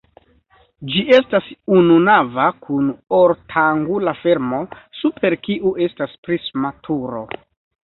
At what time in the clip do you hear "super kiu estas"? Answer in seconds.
5.03-6.19